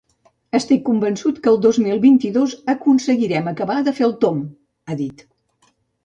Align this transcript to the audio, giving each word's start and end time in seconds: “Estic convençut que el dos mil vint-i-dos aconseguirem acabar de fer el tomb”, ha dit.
“Estic 0.59 0.79
convençut 0.85 1.35
que 1.41 1.49
el 1.51 1.59
dos 1.65 1.79
mil 1.83 1.99
vint-i-dos 2.05 2.55
aconseguirem 2.73 3.51
acabar 3.51 3.75
de 3.89 3.93
fer 3.99 4.05
el 4.07 4.15
tomb”, 4.25 4.41
ha 4.89 4.97
dit. 5.03 5.23